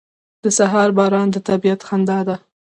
[0.43, 2.35] •د سهار باران د طبیعت خندا ده.